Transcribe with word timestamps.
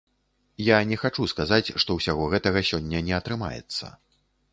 Я 0.67 0.77
не 0.91 0.97
хачу 1.01 1.27
сказаць, 1.33 1.73
што 1.83 1.97
ўсяго 1.97 2.23
гэтага 2.31 2.65
сёння 2.71 3.03
не 3.11 3.15
атрымаецца. 3.19 3.91